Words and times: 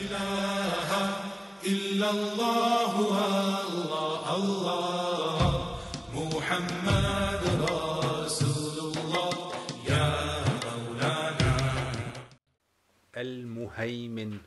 إله 0.00 0.90
إلا 1.64 2.10
الله 2.10 2.92
الله 3.10 4.24
الله. 4.40 5.40
محمد 6.14 7.42
رسول 7.68 8.76
الله. 8.96 9.52
يا 9.84 10.08
مولانا. 10.64 11.52
المهيمن. 13.16 14.40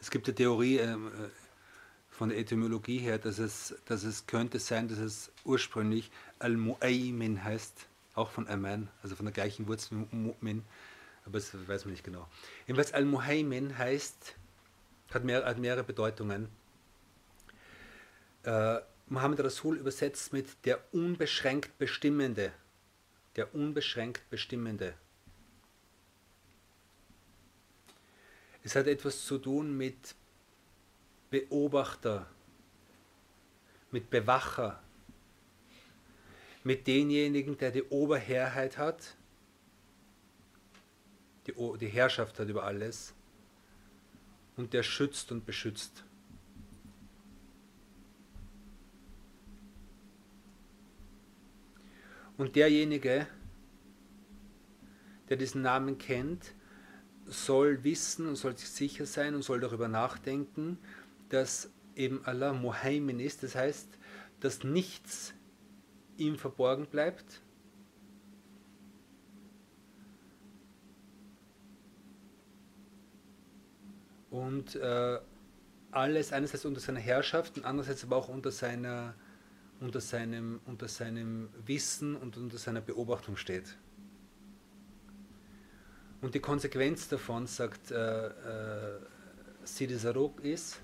Es 0.00 0.10
gibt 0.10 0.28
eine 0.28 0.34
Theorie 0.36 0.78
ähm, 0.78 1.08
äh, 1.08 1.45
von 2.16 2.30
der 2.30 2.38
Etymologie 2.38 2.98
her, 2.98 3.18
dass 3.18 3.38
es, 3.38 3.74
dass 3.84 4.02
es 4.02 4.26
könnte 4.26 4.58
sein, 4.58 4.88
dass 4.88 4.98
es 4.98 5.30
ursprünglich 5.44 6.10
Al-Mu'aymin 6.38 7.42
heißt, 7.42 7.86
auch 8.14 8.30
von 8.30 8.48
Aman, 8.48 8.88
also 9.02 9.14
von 9.16 9.26
der 9.26 9.34
gleichen 9.34 9.68
Wurzel 9.68 10.06
wie 10.10 10.16
Mu'min, 10.16 10.62
aber 11.26 11.38
das 11.38 11.52
weiß 11.68 11.84
man 11.84 11.92
nicht 11.92 12.04
genau. 12.04 12.26
Jedenfalls 12.66 12.94
Al-Muhaymin 12.94 13.76
heißt, 13.76 14.34
hat, 15.12 15.24
mehr, 15.24 15.44
hat 15.44 15.58
mehrere 15.58 15.84
Bedeutungen. 15.84 16.48
Äh, 18.44 18.78
Mohammed 19.08 19.40
Rasul 19.40 19.76
übersetzt 19.76 20.32
mit 20.32 20.64
der 20.64 20.82
unbeschränkt 20.92 21.76
Bestimmende. 21.78 22.52
Der 23.36 23.54
unbeschränkt 23.54 24.28
Bestimmende. 24.30 24.94
Es 28.62 28.74
hat 28.74 28.86
etwas 28.86 29.26
zu 29.26 29.38
tun 29.38 29.76
mit 29.76 30.14
Beobachter, 31.36 32.26
mit 33.90 34.08
Bewacher, 34.08 34.82
mit 36.64 36.86
denjenigen, 36.86 37.58
der 37.58 37.70
die 37.70 37.82
Oberherrheit 37.82 38.78
hat, 38.78 39.16
die, 41.46 41.52
die 41.78 41.88
Herrschaft 41.88 42.38
hat 42.38 42.48
über 42.48 42.64
alles 42.64 43.12
und 44.56 44.72
der 44.72 44.82
schützt 44.82 45.30
und 45.30 45.44
beschützt. 45.44 46.04
Und 52.38 52.56
derjenige, 52.56 53.26
der 55.28 55.36
diesen 55.36 55.60
Namen 55.60 55.98
kennt, 55.98 56.54
soll 57.26 57.84
wissen 57.84 58.26
und 58.26 58.36
soll 58.36 58.56
sich 58.56 58.68
sicher 58.68 59.04
sein 59.04 59.34
und 59.34 59.42
soll 59.42 59.60
darüber 59.60 59.88
nachdenken, 59.88 60.78
dass 61.28 61.70
eben 61.94 62.24
Allah 62.24 62.52
Muhaymin 62.52 63.20
ist, 63.20 63.42
das 63.42 63.54
heißt, 63.54 63.88
dass 64.40 64.64
nichts 64.64 65.34
ihm 66.16 66.36
verborgen 66.36 66.86
bleibt. 66.86 67.42
Und 74.30 74.76
äh, 74.76 75.18
alles 75.90 76.32
einerseits 76.32 76.66
unter 76.66 76.80
seiner 76.80 77.00
Herrschaft 77.00 77.56
und 77.56 77.64
andererseits 77.64 78.04
aber 78.04 78.16
auch 78.16 78.28
unter, 78.28 78.50
seiner, 78.50 79.14
unter, 79.80 80.00
seinem, 80.00 80.60
unter 80.66 80.88
seinem 80.88 81.48
Wissen 81.64 82.16
und 82.16 82.36
unter 82.36 82.58
seiner 82.58 82.82
Beobachtung 82.82 83.36
steht. 83.36 83.76
Und 86.20 86.34
die 86.34 86.40
Konsequenz 86.40 87.08
davon, 87.08 87.46
sagt 87.46 87.90
äh, 87.90 88.26
äh, 88.26 88.98
Sidi 89.64 89.96
Zaruk, 89.96 90.44
ist, 90.44 90.80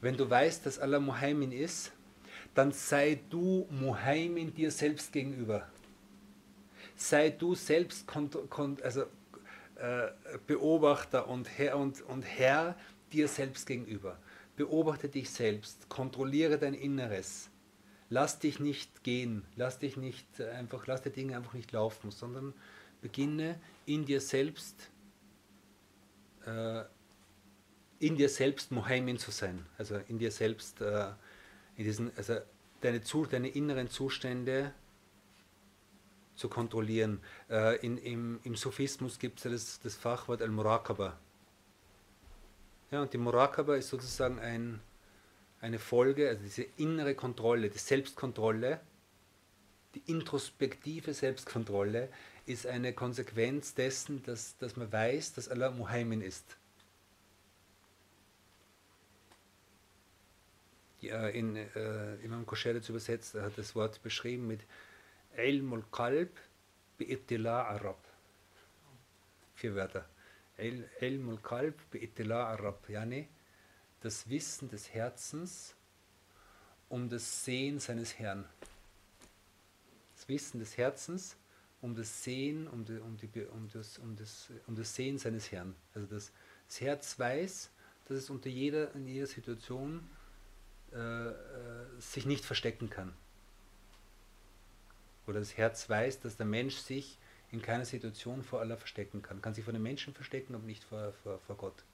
wenn 0.00 0.16
du 0.16 0.28
weißt, 0.28 0.64
dass 0.66 0.78
Allah 0.78 1.00
Muhaimin 1.00 1.52
ist, 1.52 1.92
dann 2.54 2.72
sei 2.72 3.20
du 3.30 3.66
Muhaimin 3.70 4.54
dir 4.54 4.70
selbst 4.70 5.12
gegenüber. 5.12 5.68
Sei 6.96 7.30
du 7.30 7.54
selbst 7.54 8.06
also, 8.82 9.02
äh, 9.76 10.08
Beobachter 10.46 11.28
und 11.28 11.48
Herr, 11.58 11.76
und, 11.76 12.00
und 12.02 12.22
Herr 12.22 12.76
dir 13.12 13.28
selbst 13.28 13.66
gegenüber. 13.66 14.18
Beobachte 14.56 15.08
dich 15.08 15.30
selbst, 15.30 15.88
kontrolliere 15.88 16.58
dein 16.58 16.74
Inneres. 16.74 17.48
Lass 18.10 18.38
dich 18.38 18.58
nicht 18.58 19.04
gehen, 19.04 19.44
lass 19.54 19.78
dich 19.78 19.96
nicht 19.96 20.40
einfach, 20.40 20.86
lass 20.86 21.02
die 21.02 21.10
Dinge 21.10 21.36
einfach 21.36 21.52
nicht 21.52 21.70
laufen, 21.72 22.10
sondern 22.10 22.54
beginne 23.02 23.60
in 23.86 24.04
dir 24.04 24.20
selbst, 24.20 24.90
äh, 26.46 26.84
in 28.00 28.16
dir 28.16 28.28
selbst 28.28 28.70
Mohaimin 28.70 29.18
zu 29.18 29.30
sein, 29.30 29.66
also 29.76 29.96
in 30.08 30.18
dir 30.18 30.30
selbst, 30.30 30.80
äh, 30.80 31.08
in 31.76 31.84
diesen, 31.84 32.12
also 32.16 32.36
deine, 32.80 33.00
deine 33.30 33.48
inneren 33.48 33.88
Zustände 33.88 34.72
zu 36.36 36.48
kontrollieren. 36.48 37.20
Äh, 37.50 37.84
in, 37.84 37.98
im, 37.98 38.40
Im 38.44 38.54
Sufismus 38.54 39.18
gibt 39.18 39.38
es 39.38 39.44
ja 39.44 39.50
das, 39.50 39.80
das 39.80 39.96
Fachwort 39.96 40.40
Al-Murakaba. 40.40 41.18
Ja, 42.90 43.02
und 43.02 43.12
die 43.12 43.18
Murakaba 43.18 43.74
ist 43.76 43.88
sozusagen 43.88 44.38
ein, 44.38 44.80
eine 45.60 45.78
Folge, 45.78 46.28
also 46.28 46.42
diese 46.42 46.66
innere 46.76 47.14
Kontrolle, 47.14 47.68
die 47.68 47.78
Selbstkontrolle, 47.78 48.80
die 49.94 50.02
introspektive 50.06 51.12
Selbstkontrolle 51.12 52.08
ist 52.46 52.66
eine 52.66 52.92
Konsequenz 52.92 53.74
dessen, 53.74 54.22
dass, 54.22 54.56
dass 54.58 54.76
man 54.76 54.90
weiß, 54.90 55.34
dass 55.34 55.48
Allah 55.48 55.70
Muhaimin 55.70 56.22
ist. 56.22 56.56
In 61.08 61.56
äh, 61.56 62.14
Imam 62.16 62.46
Kosheritz 62.46 62.88
übersetzt, 62.88 63.34
er 63.34 63.44
hat 63.44 63.58
das 63.58 63.74
Wort 63.74 64.02
beschrieben 64.02 64.46
mit 64.46 64.60
Ilmul 65.36 65.84
Qalb 65.90 66.30
bi'ittila 66.98 67.64
Arab. 67.64 67.98
Vier 69.54 69.74
Wörter. 69.74 70.04
Ilmul 70.56 71.38
Qalb 71.38 71.74
bi'ittila 71.92 72.46
Arab. 72.46 72.88
Yani 72.88 73.28
das 74.00 74.28
Wissen 74.28 74.68
des 74.68 74.92
Herzens 74.94 75.74
um 76.88 77.08
das 77.08 77.44
Sehen 77.44 77.78
seines 77.80 78.18
Herrn. 78.18 78.44
Das 80.14 80.28
Wissen 80.28 80.58
des 80.58 80.76
Herzens 80.76 81.36
um 81.80 81.94
das 81.94 82.24
Sehen, 82.24 82.66
um, 82.68 82.84
die, 82.84 82.98
um, 82.98 83.16
die, 83.16 83.28
um, 83.46 83.68
das, 83.72 83.98
um, 83.98 84.16
das, 84.16 84.48
um 84.66 84.74
das 84.74 84.94
Sehen 84.94 85.18
seines 85.18 85.52
Herrn. 85.52 85.74
Also 85.94 86.06
das, 86.06 86.32
das 86.66 86.80
Herz 86.80 87.18
weiß, 87.18 87.70
dass 88.06 88.18
es 88.18 88.30
unter 88.30 88.48
jeder, 88.48 88.94
in 88.94 89.06
jeder 89.06 89.26
Situation 89.26 90.08
äh, 90.92 91.28
äh, 91.28 91.34
sich 92.00 92.26
nicht 92.26 92.44
verstecken 92.44 92.90
kann. 92.90 93.12
Oder 95.26 95.40
das 95.40 95.56
Herz 95.56 95.88
weiß, 95.88 96.20
dass 96.20 96.36
der 96.36 96.46
Mensch 96.46 96.76
sich 96.76 97.18
in 97.50 97.62
keiner 97.62 97.84
Situation 97.84 98.42
vor 98.42 98.60
Allah 98.60 98.76
verstecken 98.76 99.22
kann. 99.22 99.42
Kann 99.42 99.54
sich 99.54 99.64
vor 99.64 99.72
den 99.72 99.82
Menschen 99.82 100.14
verstecken, 100.14 100.54
aber 100.54 100.64
nicht 100.64 100.84
vor, 100.84 101.12
vor, 101.22 101.38
vor 101.40 101.56
Gott. 101.56 101.84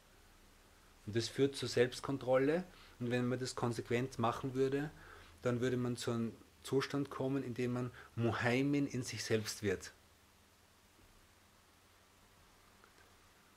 Und 1.07 1.17
das 1.17 1.29
führt 1.29 1.57
zur 1.57 1.69
Selbstkontrolle. 1.69 2.65
Und 3.01 3.11
wenn 3.11 3.27
man 3.27 3.39
das 3.39 3.55
konsequent 3.55 4.19
machen 4.19 4.55
würde, 4.55 4.91
dann 5.43 5.61
würde 5.61 5.77
man 5.77 5.97
zu 5.97 6.13
einem 6.13 6.33
Zustand 6.63 7.11
kommen, 7.11 7.43
in 7.43 7.55
dem 7.55 7.73
man 7.73 7.91
Muhaimin 8.17 8.87
in 8.87 9.03
sich 9.03 9.23
selbst 9.23 9.63
wird. 9.63 9.93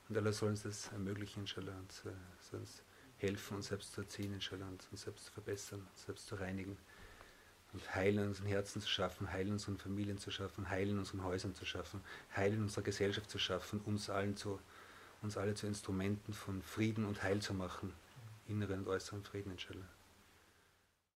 Und 0.10 0.18
Allah 0.18 0.32
soll 0.32 0.50
uns 0.50 0.64
das 0.64 0.88
ermöglichen, 0.92 1.42
inshallah, 1.42 1.78
und 1.78 1.92
soll 1.92 2.60
uns 2.60 2.82
helfen, 3.18 3.58
uns 3.58 3.68
selbst 3.68 3.94
zu 3.94 4.02
erziehen, 4.02 4.34
inshallah, 4.34 4.68
uns 4.68 5.02
selbst 5.02 5.26
zu 5.26 5.32
verbessern, 5.32 5.86
uns 5.92 6.06
selbst 6.06 6.28
zu 6.28 6.36
reinigen 6.36 6.78
und 7.74 7.96
heilen 7.96 8.28
unseren 8.28 8.48
Herzen 8.48 8.82
zu 8.82 8.90
schaffen, 8.90 9.32
heilen 9.32 9.54
unseren 9.54 9.78
Familien 9.78 10.18
zu 10.18 10.32
schaffen, 10.32 10.70
heilen 10.70 10.98
unseren 10.98 11.24
Häusern 11.24 11.54
zu 11.56 11.66
schaffen, 11.66 12.02
heilen 12.36 12.58
in 12.58 12.64
unserer 12.64 12.84
Gesellschaft 12.84 13.30
zu 13.30 13.40
schaffen, 13.40 13.82
uns 13.82 14.10
allen 14.10 14.36
zu, 14.36 14.60
uns 15.22 15.38
alle 15.38 15.54
zu 15.54 15.68
Instrumenten 15.68 16.34
von 16.34 16.62
Frieden 16.62 17.06
und 17.06 17.24
Heil 17.24 17.42
zu 17.42 17.54
machen, 17.54 17.94
inneren 18.48 18.80
und 18.80 18.88
äußeren 18.88 19.24
Frieden, 19.24 19.52
inshallah. 19.52 19.88